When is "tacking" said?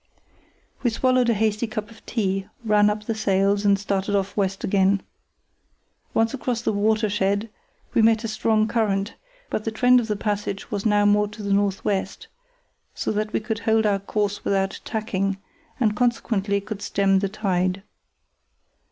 14.85-15.37